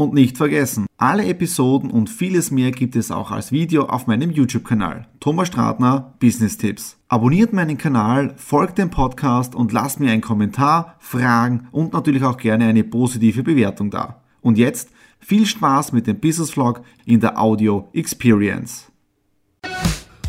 [0.00, 4.30] Und nicht vergessen, alle Episoden und vieles mehr gibt es auch als Video auf meinem
[4.30, 5.06] YouTube-Kanal.
[5.20, 6.96] Thomas Stratner, Business Tipps.
[7.08, 12.38] Abonniert meinen Kanal, folgt dem Podcast und lasst mir einen Kommentar, Fragen und natürlich auch
[12.38, 14.22] gerne eine positive Bewertung da.
[14.40, 18.90] Und jetzt viel Spaß mit dem Business Vlog in der Audio Experience.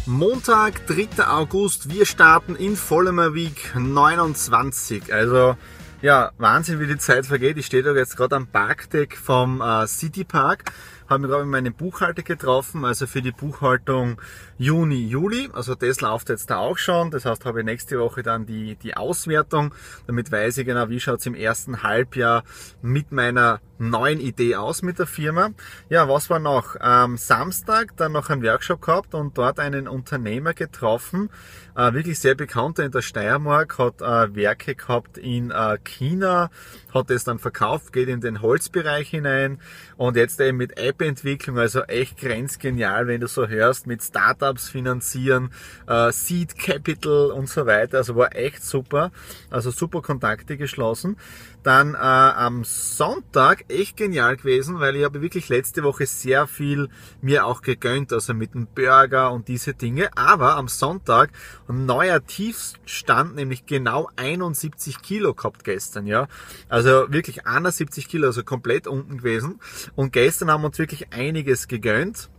[0.05, 1.25] Montag, 3.
[1.25, 5.13] August, wir starten in Vollmer Week 29.
[5.13, 5.55] Also
[6.01, 7.57] ja, Wahnsinn, wie die Zeit vergeht.
[7.57, 10.71] Ich stehe da jetzt gerade am Parkdeck vom äh, City Park,
[11.11, 14.19] habe mich gerade mit meinem Buchhalter getroffen, also für die Buchhaltung
[14.57, 15.49] Juni, Juli.
[15.53, 17.11] Also das läuft jetzt da auch schon.
[17.11, 19.75] Das heißt, habe ich nächste Woche dann die, die Auswertung.
[20.07, 22.43] Damit weiß ich genau, wie schaut's im ersten Halbjahr
[22.81, 25.49] mit meiner neuen Idee aus mit der Firma.
[25.89, 26.79] Ja, was war noch?
[26.79, 31.29] Am Samstag dann noch einen Workshop gehabt und dort einen Unternehmer getroffen,
[31.75, 36.51] äh, wirklich sehr bekannter in der Steiermark, hat äh, Werke gehabt in äh, China,
[36.93, 39.59] hat es dann verkauft, geht in den Holzbereich hinein
[39.97, 45.51] und jetzt eben mit App-Entwicklung, also echt grenzgenial, wenn du so hörst, mit Startups finanzieren,
[45.87, 49.11] äh, Seed Capital und so weiter, also war echt super,
[49.49, 51.17] also super Kontakte geschlossen.
[51.63, 56.89] Dann äh, am Sonntag echt genial gewesen, weil ich habe wirklich letzte Woche sehr viel
[57.21, 60.09] mir auch gegönnt, also mit dem Burger und diese Dinge.
[60.15, 61.29] Aber am Sonntag
[61.67, 66.27] ein neuer Tiefstand, nämlich genau 71 Kilo gehabt gestern, ja.
[66.67, 69.59] Also wirklich 71 Kilo, also komplett unten gewesen.
[69.95, 72.29] Und gestern haben wir uns wirklich einiges gegönnt.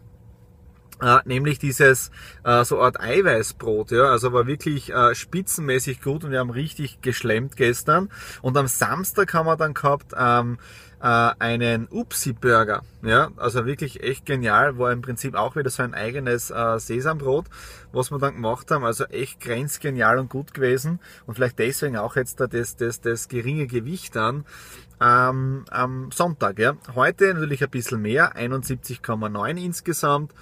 [1.01, 2.11] Äh, nämlich dieses
[2.45, 7.01] äh, so Art Eiweißbrot, ja, also war wirklich äh, spitzenmäßig gut und wir haben richtig
[7.01, 8.09] geschlemmt gestern.
[8.41, 10.59] Und am Samstag haben wir dann gehabt ähm,
[11.01, 15.95] äh, einen Upsi-Burger, ja, also wirklich echt genial, war im Prinzip auch wieder so ein
[15.95, 17.47] eigenes äh, Sesambrot,
[17.93, 21.01] was wir dann gemacht haben, also echt grenzgenial und gut gewesen.
[21.27, 24.45] Und vielleicht deswegen auch jetzt da das, das, das geringe Gewicht an
[25.01, 26.77] ähm, am Sonntag, ja.
[26.95, 30.33] Heute natürlich ein bisschen mehr, 71,9 insgesamt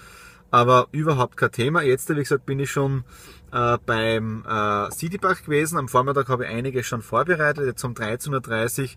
[0.51, 1.83] aber überhaupt kein Thema.
[1.83, 3.05] Jetzt, wie gesagt, bin ich schon
[3.53, 5.79] äh, beim äh, Citypark gewesen.
[5.79, 7.65] Am Vormittag habe ich einige schon vorbereitet.
[7.65, 8.89] Jetzt um 13.30 Uhr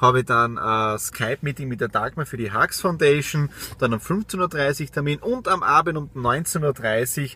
[0.00, 3.50] habe ich dann äh, Skype-Meeting mit der Dagmar für die Hux Foundation.
[3.78, 7.28] Dann um 15.30 Uhr Termin und am Abend um 19.30 Uhr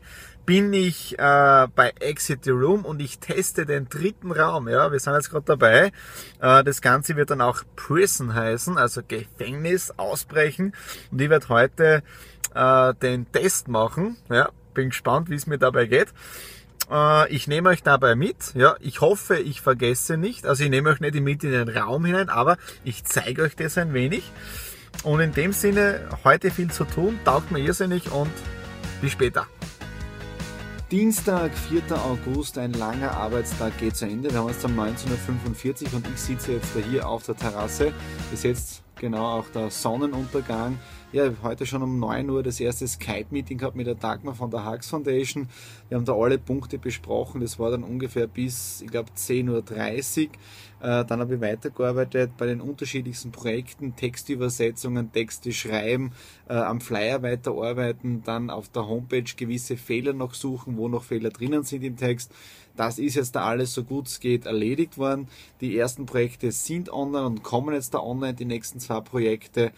[0.47, 4.69] bin ich äh, bei Exit the Room und ich teste den dritten Raum.
[4.69, 5.93] Ja, wir sind jetzt gerade dabei.
[6.41, 10.73] Äh, das Ganze wird dann auch Prison heißen, also Gefängnis ausbrechen.
[11.11, 12.03] Und ich werde heute
[12.57, 14.17] äh, den Test machen.
[14.31, 16.09] Ja, bin gespannt, wie es mir dabei geht.
[16.91, 18.55] Äh, ich nehme euch dabei mit.
[18.55, 20.47] Ja, ich hoffe, ich vergesse nicht.
[20.47, 23.79] Also ich nehme euch nicht mit in den Raum hinein, aber ich zeige euch das
[23.79, 24.31] ein wenig.
[25.03, 28.31] Und in dem Sinne, heute viel zu tun, taugt mir irrsinnig und
[29.01, 29.47] bis später.
[30.91, 31.83] Dienstag, 4.
[31.99, 34.31] August, ein langer Arbeitstag geht zu Ende.
[34.31, 37.93] Wir haben jetzt um 19.45 Uhr und ich sitze jetzt hier auf der Terrasse.
[38.31, 40.79] Bis jetzt genau auch der Sonnenuntergang
[41.13, 44.71] ja, heute schon um 9 Uhr das erste Skype-Meeting gehabt mit der Dagmar von der
[44.71, 45.49] Hux Foundation.
[45.89, 47.41] Wir haben da alle Punkte besprochen.
[47.41, 50.33] Das war dann ungefähr bis, ich glaube, 10.30 Uhr.
[50.81, 56.13] Äh, dann habe ich weitergearbeitet bei den unterschiedlichsten Projekten, Textübersetzungen, Texte schreiben,
[56.49, 61.31] äh, am Flyer weiterarbeiten, dann auf der Homepage gewisse Fehler noch suchen, wo noch Fehler
[61.31, 62.31] drinnen sind im Text.
[62.77, 65.29] Das ist jetzt da alles so gut es geht erledigt worden.
[65.61, 69.73] Die ersten Projekte sind online und kommen jetzt da online, die nächsten zwei Projekte.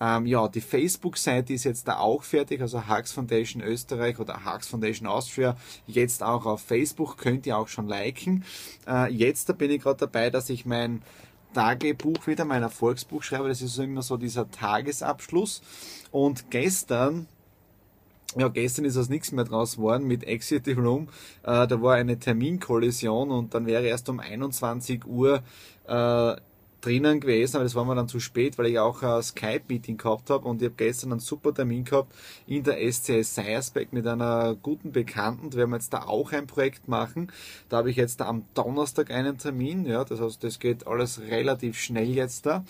[0.00, 4.68] Ähm, ja, die Facebook-Seite ist jetzt da auch fertig, also Hux Foundation Österreich oder Hux
[4.68, 5.56] Foundation Austria,
[5.86, 8.44] jetzt auch auf Facebook, könnt ihr auch schon liken.
[8.86, 11.02] Äh, jetzt da bin ich gerade dabei, dass ich mein
[11.54, 15.62] Tagebuch wieder, mein Erfolgsbuch schreibe, das ist immer so dieser Tagesabschluss.
[16.10, 17.26] Und gestern
[18.36, 21.08] ja, gestern ist aus nichts mehr draus geworden mit Exit Room.
[21.42, 25.42] Äh, da war eine Terminkollision und dann wäre erst um 21 Uhr
[25.86, 26.36] äh,
[26.84, 30.28] drinnen gewesen, aber das war mir dann zu spät, weil ich auch ein Skype-Meeting gehabt
[30.30, 32.14] habe und ich habe gestern einen super Termin gehabt
[32.46, 35.50] in der SCS Seiersbeck mit einer guten Bekannten.
[35.50, 37.32] Da werden wir jetzt da auch ein Projekt machen.
[37.68, 39.86] Da habe ich jetzt am Donnerstag einen Termin.
[39.86, 42.64] Ja, das heißt, das geht alles relativ schnell jetzt da.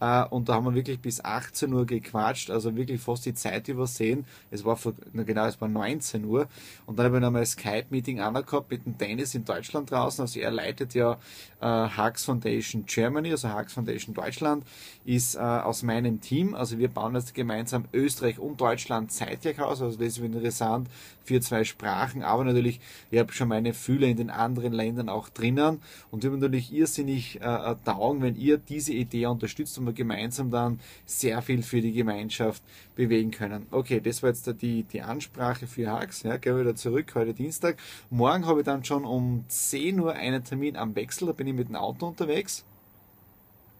[0.00, 3.68] Äh, und da haben wir wirklich bis 18 Uhr gequatscht, also wirklich fast die Zeit
[3.68, 4.26] übersehen.
[4.50, 6.46] Es war vor, na genau, es war 19 Uhr.
[6.86, 10.22] Und dann habe ich noch mal ein Skype-Meeting gehabt mit dem Dennis in Deutschland draußen.
[10.22, 11.18] Also er leitet ja
[11.60, 14.64] äh, Hux Foundation Germany, also Haags Foundation Deutschland
[15.04, 16.54] ist äh, aus meinem Team.
[16.54, 19.82] Also wir bauen jetzt gemeinsam Österreich und Deutschland zeitgleich aus.
[19.82, 20.88] Also das ist interessant
[21.24, 22.22] für zwei Sprachen.
[22.22, 25.80] Aber natürlich, ich habe schon meine Fühler in den anderen Ländern auch drinnen.
[26.10, 30.50] Und wir haben natürlich irrsinnig äh, taugen, wenn ihr diese Idee unterstützt und wir gemeinsam
[30.50, 32.62] dann sehr viel für die Gemeinschaft
[32.96, 33.66] bewegen können.
[33.70, 36.22] Okay, das war jetzt die, die Ansprache für Haags.
[36.22, 37.76] Ja, gehen wir wieder zurück, heute Dienstag.
[38.10, 41.26] Morgen habe ich dann schon um 10 Uhr einen Termin am Wechsel.
[41.26, 42.64] Da bin ich mit dem Auto unterwegs.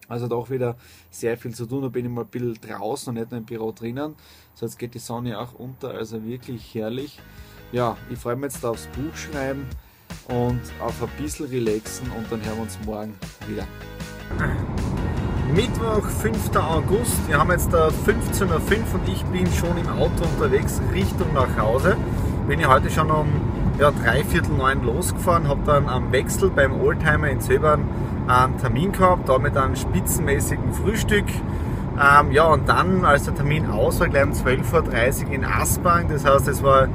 [0.09, 0.75] Also doch wieder
[1.11, 1.83] sehr viel zu tun.
[1.83, 4.15] Da bin ich mal ein bisschen draußen und nicht nur im Büro drinnen.
[4.55, 7.19] So, jetzt geht die Sonne auch unter, also wirklich herrlich.
[7.71, 9.67] Ja, ich freue mich jetzt aufs Buch schreiben
[10.27, 13.13] und auf ein bisschen relaxen und dann hören wir uns morgen
[13.47, 13.67] wieder.
[15.53, 16.55] Mittwoch, 5.
[16.55, 17.27] August.
[17.27, 21.97] Wir haben jetzt 15.05 Uhr und ich bin schon im Auto unterwegs Richtung nach Hause.
[22.47, 23.27] Bin ich heute schon um
[23.79, 27.85] ja, dreiviertel neun losgefahren, habe dann am Wechsel beim Oldtimer in Zöbern
[28.27, 31.25] einen Termin gehabt, damit einen spitzenmäßigen Frühstück.
[31.99, 36.07] Ähm, ja, und dann, als der Termin aus war, gleich um 12.30 Uhr in Aspang,
[36.09, 36.87] das heißt, es war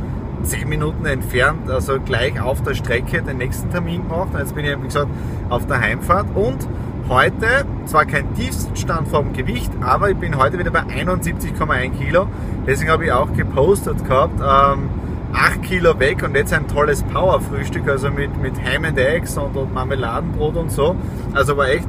[0.42, 4.28] 10 Minuten entfernt, also gleich auf der Strecke den nächsten Termin gemacht.
[4.38, 5.08] Jetzt bin ich, wie gesagt,
[5.48, 6.68] auf der Heimfahrt und
[7.08, 12.28] heute, zwar kein Tiefstand vom Gewicht, aber ich bin heute wieder bei 71,1 Kilo.
[12.66, 14.88] Deswegen habe ich auch gepostet gehabt, ähm,
[15.34, 19.56] 8 Kilo weg und jetzt ein tolles Power-Frühstück, also mit, mit Ham and Eggs und,
[19.56, 20.96] und Marmeladenbrot und so.
[21.32, 21.88] Also war echt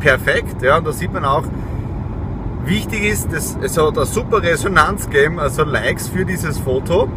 [0.00, 1.44] perfekt, ja, und da sieht man auch,
[2.64, 7.08] wichtig ist, dass es hat eine super Resonanz geben, also Likes für dieses Foto,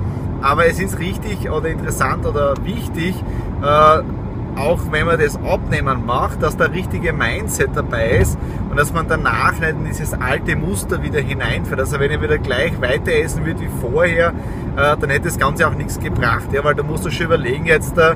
[0.41, 3.15] aber es ist richtig oder interessant oder wichtig,
[3.61, 4.01] äh,
[4.55, 8.37] auch wenn man das Abnehmen macht, dass der richtige Mindset dabei ist
[8.69, 11.79] und dass man danach nicht in dieses alte Muster wieder hineinfällt.
[11.79, 15.67] Also wenn ich wieder gleich weiter essen würde wie vorher, äh, dann hätte das Ganze
[15.67, 16.51] auch nichts gebracht.
[16.51, 18.15] Ja, weil da musst du schon überlegen jetzt, äh,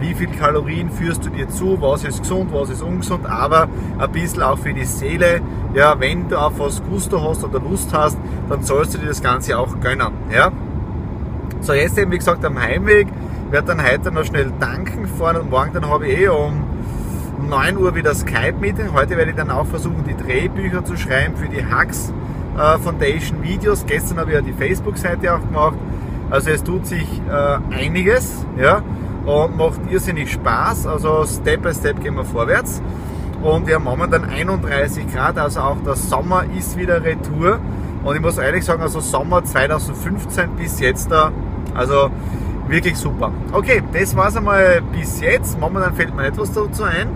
[0.00, 3.68] wie viel Kalorien führst du dir zu, was ist gesund, was ist ungesund, aber
[3.98, 5.40] ein bisschen auch für die Seele.
[5.74, 8.18] Ja, wenn du auf was Gusto hast oder Lust hast,
[8.48, 10.12] dann sollst du dir das Ganze auch gönnen.
[10.30, 10.52] Ja?
[11.60, 13.08] So, jetzt eben wie gesagt am Heimweg
[13.52, 16.64] werde dann heute noch schnell danken fahren und morgen dann habe ich eh um
[17.48, 18.94] 9 Uhr wieder Skype-Meeting.
[18.94, 22.14] Heute werde ich dann auch versuchen, die Drehbücher zu schreiben für die Hacks
[22.56, 23.84] äh, Foundation Videos.
[23.86, 25.76] Gestern habe ich ja die Facebook-Seite auch gemacht.
[26.30, 28.82] Also es tut sich äh, einiges ja,
[29.26, 30.86] und macht irrsinnig Spaß.
[30.86, 32.80] Also Step by Step gehen wir vorwärts.
[33.42, 37.58] Und wir haben momentan 31 Grad, also auch der Sommer ist wieder Retour.
[38.02, 41.32] Und ich muss ehrlich sagen, also Sommer 2015 bis jetzt da,
[41.74, 42.10] also
[42.72, 43.30] wirklich super.
[43.52, 45.60] Okay, das war es einmal bis jetzt.
[45.60, 47.08] Momentan fällt mir etwas dazu ein.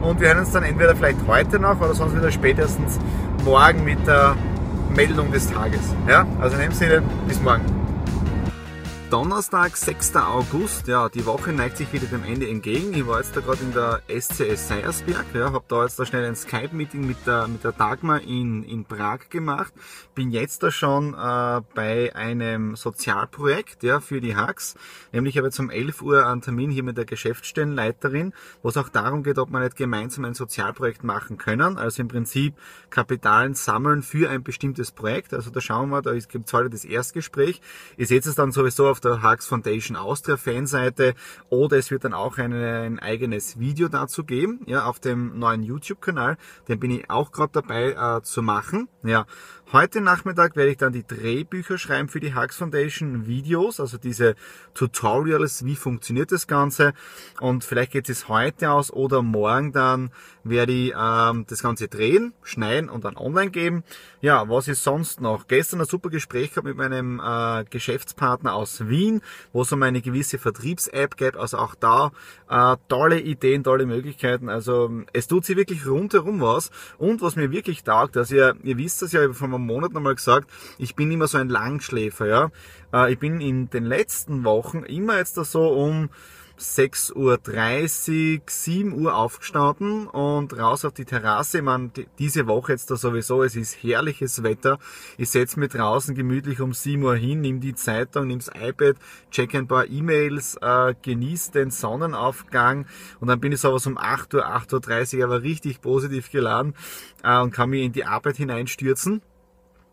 [0.00, 2.98] Und wir hören uns dann entweder vielleicht heute noch oder sonst wieder spätestens
[3.44, 4.34] morgen mit der
[4.96, 5.94] Meldung des Tages.
[6.08, 7.81] Ja, also in dem Sinne, bis morgen.
[9.12, 10.16] Donnerstag, 6.
[10.16, 12.94] August, ja, die Woche neigt sich wieder dem Ende entgegen.
[12.94, 16.24] Ich war jetzt da gerade in der SCS Seiersberg, ja, habe da jetzt da schnell
[16.24, 19.74] ein Skype-Meeting mit der, mit der Dagmar in, in Prag gemacht.
[20.14, 24.76] Bin jetzt da schon äh, bei einem Sozialprojekt, ja, für die Hacks.
[25.12, 28.32] Nämlich habe ich um 11 Uhr einen Termin hier mit der Geschäftsstellenleiterin,
[28.62, 31.76] wo es auch darum geht, ob wir nicht gemeinsam ein Sozialprojekt machen können.
[31.76, 32.54] Also im Prinzip
[32.88, 35.34] Kapitalen sammeln für ein bestimmtes Projekt.
[35.34, 37.60] Also da schauen wir, da gibt es heute das Erstgespräch.
[37.98, 41.14] Ihr seht es dann sowieso auf der Hux Foundation Austria Fanseite
[41.50, 45.62] oder es wird dann auch ein, ein eigenes Video dazu geben, ja, auf dem neuen
[45.62, 46.36] YouTube-Kanal.
[46.68, 48.88] Den bin ich auch gerade dabei äh, zu machen.
[49.02, 49.26] Ja,
[49.72, 54.34] Heute Nachmittag werde ich dann die Drehbücher schreiben für die Hux Foundation Videos, also diese
[54.74, 56.92] Tutorials, wie funktioniert das Ganze.
[57.40, 60.10] Und vielleicht geht es heute aus oder morgen dann
[60.44, 63.82] werde ich ähm, das Ganze drehen, schneiden und dann online geben.
[64.20, 65.46] Ja, was ist sonst noch?
[65.46, 68.91] Gestern ein super Gespräch gehabt mit meinem äh, Geschäftspartner aus Wien,
[69.52, 71.36] wo es um eine gewisse Vertriebs-App geht.
[71.36, 72.12] Also auch da
[72.48, 74.48] äh, tolle Ideen, tolle Möglichkeiten.
[74.48, 76.70] Also es tut sich wirklich rundherum was.
[76.98, 80.14] Und was mir wirklich taugt, dass ihr, ihr wisst das ja, von einem Monat nochmal
[80.14, 82.50] gesagt, ich bin immer so ein Langschläfer, ja.
[82.92, 86.10] Äh, ich bin in den letzten Wochen immer jetzt da so um
[86.58, 87.14] 6.30
[88.36, 91.58] Uhr, 7 Uhr aufgestanden und raus auf die Terrasse.
[91.58, 94.78] Ich meine, diese Woche jetzt da sowieso, es ist herrliches Wetter.
[95.18, 98.96] Ich setze mich draußen gemütlich um 7 Uhr hin, nimm die Zeitung, nimm das iPad,
[99.30, 102.86] check ein paar E-Mails, äh, genieße den Sonnenaufgang
[103.20, 106.74] und dann bin ich sowas um 8 Uhr, 8.30 Uhr aber richtig positiv geladen
[107.22, 109.22] äh, und kann mich in die Arbeit hineinstürzen.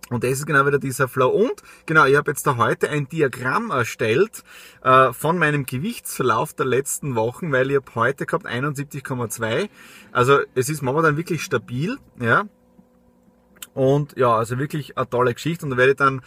[0.10, 1.30] Und das ist genau wieder dieser Flow.
[1.30, 4.44] Und genau, ich habe jetzt da heute ein Diagramm erstellt
[4.84, 9.70] äh, von meinem Gewichtsverlauf der letzten Wochen, weil ich habe heute gehabt 71,2.
[10.12, 12.46] Also es ist momentan wirklich stabil, ja.
[13.74, 15.66] Und ja, also wirklich eine tolle Geschichte.
[15.66, 16.22] Und da werde ich dann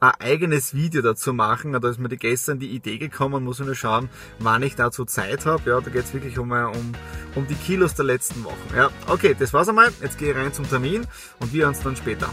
[0.00, 1.72] ein eigenes Video dazu machen.
[1.72, 5.04] Da ist mir die gestern die Idee gekommen, muss ich nur schauen, wann ich dazu
[5.04, 5.70] Zeit habe.
[5.70, 6.92] Ja, da geht es wirklich um, um,
[7.34, 8.76] um die Kilos der letzten Wochen.
[8.76, 9.90] Ja, okay, das war's einmal.
[10.02, 11.06] Jetzt gehe ich rein zum Termin
[11.40, 12.28] und wir uns dann später.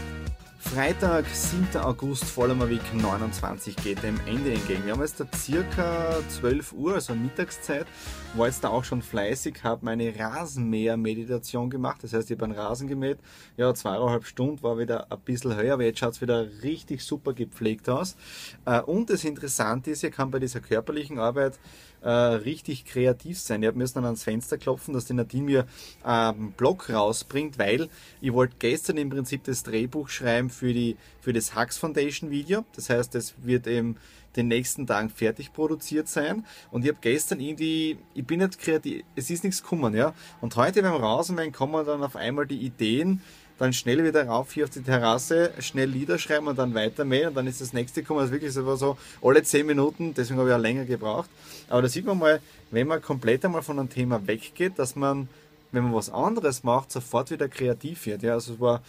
[0.74, 1.82] Freitag, 7.
[1.82, 4.86] August, Vollmer Week 29 geht dem Ende entgegen.
[4.86, 7.86] Wir haben jetzt da circa 12 Uhr, also Mittagszeit,
[8.34, 12.02] war jetzt da auch schon fleißig, habe meine Rasenmäher-Meditation gemacht.
[12.02, 13.18] Das heißt, ich habe einen Rasen gemäht.
[13.58, 17.34] Ja, zweieinhalb Stunden war wieder ein bisschen höher, aber jetzt schaut es wieder richtig super
[17.34, 18.16] gepflegt aus.
[18.64, 21.58] Äh, und das Interessante ist, ich kann bei dieser körperlichen Arbeit
[22.02, 23.62] äh, richtig kreativ sein.
[23.62, 25.66] Ich habe müssen dann ans Fenster klopfen, dass die Nadine mir
[26.02, 27.88] einen ähm, Blog rausbringt, weil
[28.20, 32.64] ich wollte gestern im Prinzip das Drehbuch schreiben für, die, für das Hux Foundation Video.
[32.74, 33.96] Das heißt, es wird eben
[34.36, 36.44] den nächsten Tagen fertig produziert sein.
[36.70, 40.14] Und ich habe gestern irgendwie, ich bin nicht kreativ, es ist nichts gekommen, ja.
[40.40, 43.20] Und heute beim Rausmähen kommen dann auf einmal die Ideen,
[43.58, 47.28] dann schnell wieder rauf hier auf die Terrasse, schnell Lieder schreiben und dann weiter mähen
[47.28, 48.20] und dann ist das nächste gekommen.
[48.20, 51.30] Also wirklich so, so alle 10 Minuten, deswegen habe ich auch länger gebraucht.
[51.68, 52.40] Aber da sieht man mal,
[52.70, 55.28] wenn man komplett einmal von einem Thema weggeht, dass man,
[55.70, 58.22] wenn man was anderes macht, sofort wieder kreativ wird.
[58.22, 58.82] Ja, also es war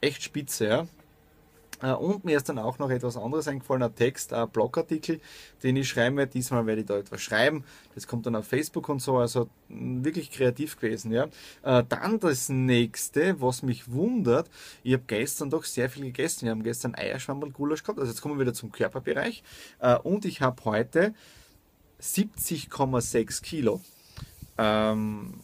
[0.00, 0.86] echt spitze, ja.
[1.82, 5.20] Äh, und mir ist dann auch noch etwas anderes eingefallen, ein Text, ein Blogartikel,
[5.62, 6.32] den ich schreiben werde.
[6.32, 7.64] Diesmal werde ich da etwas schreiben.
[7.94, 11.28] Das kommt dann auf Facebook und so, also wirklich kreativ gewesen, ja.
[11.62, 14.48] Äh, dann das nächste, was mich wundert,
[14.82, 16.44] ich habe gestern doch sehr viel gegessen.
[16.44, 19.42] Wir haben gestern Eierschwammerl-Gulasch gehabt, also jetzt kommen wir wieder zum Körperbereich.
[19.80, 21.14] Äh, und ich habe heute
[22.00, 23.80] 70,6 Kilo.
[24.56, 25.34] Ähm,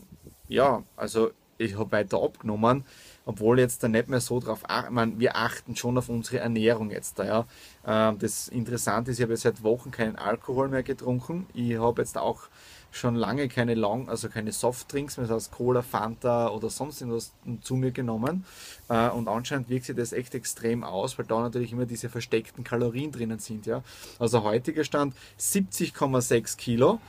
[0.48, 2.84] ja, also ich habe weiter abgenommen
[3.26, 7.18] obwohl jetzt da nicht mehr so drauf achten, wir achten schon auf unsere Ernährung jetzt
[7.18, 7.46] da, ja.
[7.86, 11.46] Ähm, das Interessante ist, ich habe seit Wochen keinen Alkohol mehr getrunken.
[11.54, 12.48] Ich habe jetzt auch
[12.90, 17.32] schon lange keine Long, also keine Softdrinks mehr, das heißt Cola, Fanta oder sonst irgendwas
[17.60, 18.44] zu mir genommen.
[18.88, 22.62] Äh, und anscheinend wirkt sich das echt extrem aus, weil da natürlich immer diese versteckten
[22.62, 23.82] Kalorien drinnen sind, ja.
[24.18, 27.00] Also heutiger Stand 70,6 Kilo.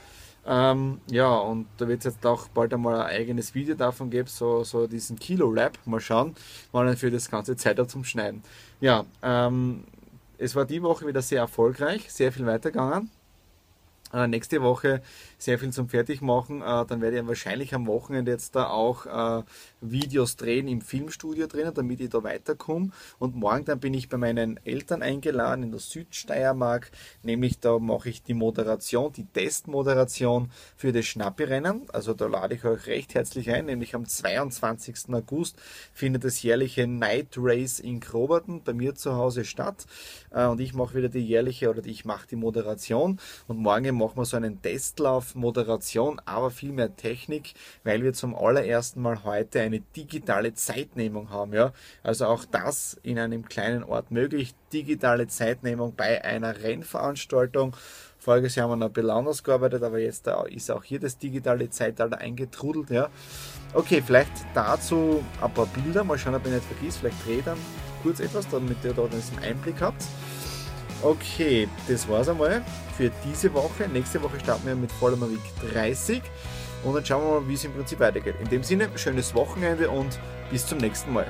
[0.48, 4.28] Ähm, ja, und da wird es jetzt auch bald einmal ein eigenes Video davon geben,
[4.28, 5.78] so, so diesen Kilo-Lab.
[5.86, 6.36] Mal schauen,
[6.72, 8.42] wann ich für das ganze Zeit habe zum Schneiden.
[8.80, 9.84] Ja, ähm,
[10.38, 13.10] es war die Woche wieder sehr erfolgreich, sehr viel weitergegangen.
[14.12, 15.02] Äh, nächste Woche
[15.36, 16.62] sehr viel zum Fertigmachen.
[16.62, 19.42] Äh, dann werde ich wahrscheinlich am Wochenende jetzt da auch äh,
[19.80, 22.90] Videos drehen im Filmstudio drinnen, damit ich da weiterkomme.
[23.18, 26.90] Und morgen dann bin ich bei meinen Eltern eingeladen in der Südsteiermark.
[27.22, 31.86] Nämlich da mache ich die Moderation, die Testmoderation für das Schnappi-Rennen.
[31.92, 33.66] Also da lade ich euch recht herzlich ein.
[33.66, 35.12] Nämlich am 22.
[35.14, 35.56] August
[35.92, 39.86] findet das jährliche Night Race in Kroberten bei mir zu Hause statt.
[40.30, 43.18] Und ich mache wieder die jährliche oder ich mache die Moderation.
[43.48, 48.34] Und morgen machen wir so einen Testlauf, Moderation, aber viel mehr Technik, weil wir zum
[48.34, 51.52] allerersten Mal heute eine digitale Zeitnehmung haben.
[51.52, 51.72] Ja?
[52.02, 54.54] Also auch das in einem kleinen Ort möglich.
[54.72, 57.76] Digitale Zeitnehmung bei einer Rennveranstaltung.
[58.18, 61.18] Voriges Jahr haben wir noch ein bisschen anders gearbeitet, aber jetzt ist auch hier das
[61.18, 62.90] digitale Zeitalter eingetrudelt.
[62.90, 63.08] Ja?
[63.74, 66.02] Okay, vielleicht dazu ein paar Bilder.
[66.02, 66.98] Mal schauen, ob ich nicht vergisst.
[66.98, 67.58] Vielleicht drehe ich dann
[68.02, 70.02] kurz etwas, damit ihr da einen Einblick habt.
[71.02, 72.64] Okay, das war's einmal
[72.96, 73.88] für diese Woche.
[73.88, 76.22] Nächste Woche starten wir mit Vollmer Week 30
[76.84, 78.36] und dann schauen wir mal, wie es im Prinzip weitergeht.
[78.40, 80.18] In dem Sinne, schönes Wochenende und
[80.50, 81.26] bis zum nächsten Mal.